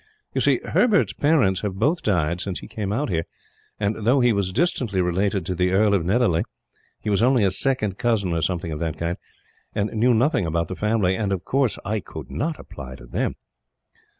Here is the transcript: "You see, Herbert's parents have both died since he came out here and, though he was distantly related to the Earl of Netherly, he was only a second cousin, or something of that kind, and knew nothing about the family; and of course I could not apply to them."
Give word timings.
"You 0.33 0.41
see, 0.41 0.59
Herbert's 0.67 1.13
parents 1.13 1.61
have 1.61 1.75
both 1.75 2.01
died 2.01 2.41
since 2.41 2.59
he 2.61 2.67
came 2.67 2.91
out 2.91 3.09
here 3.09 3.25
and, 3.79 3.97
though 4.03 4.19
he 4.19 4.33
was 4.33 4.51
distantly 4.51 4.99
related 4.99 5.45
to 5.45 5.53
the 5.53 5.69
Earl 5.69 5.93
of 5.93 6.03
Netherly, 6.03 6.41
he 6.99 7.11
was 7.11 7.21
only 7.21 7.43
a 7.43 7.51
second 7.51 7.99
cousin, 7.99 8.33
or 8.33 8.41
something 8.41 8.71
of 8.71 8.79
that 8.79 8.97
kind, 8.97 9.17
and 9.75 9.93
knew 9.93 10.15
nothing 10.15 10.47
about 10.47 10.69
the 10.69 10.75
family; 10.75 11.15
and 11.15 11.31
of 11.31 11.45
course 11.45 11.77
I 11.85 11.99
could 11.99 12.31
not 12.31 12.57
apply 12.57 12.95
to 12.95 13.05
them." 13.05 13.35